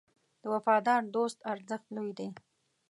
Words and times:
د 0.41 0.43
وفادار 0.53 1.01
دوست 1.15 1.37
ارزښت 1.53 1.87
لوی 1.95 2.11
دی. 2.19 2.29